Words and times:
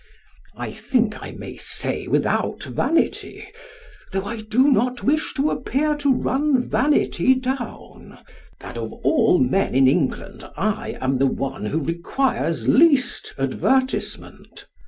I 0.57 0.71
think 0.71 1.21
I 1.21 1.29
may 1.33 1.57
say 1.57 2.07
without 2.07 2.63
vanity 2.63 3.47
though 4.11 4.25
I 4.25 4.41
do 4.41 4.71
not 4.71 5.03
wish 5.03 5.35
to 5.35 5.51
appear 5.51 5.95
to 5.97 6.11
run 6.11 6.67
vanity 6.67 7.35
down 7.35 8.17
that 8.61 8.79
of 8.79 8.93
all 9.03 9.37
men 9.37 9.75
in 9.75 9.87
England 9.87 10.43
I 10.57 10.97
am 10.99 11.19
the 11.19 11.27
one 11.27 11.67
who 11.67 11.79
requires 11.83 12.67
least 12.67 13.35
advertisement. 13.37 14.65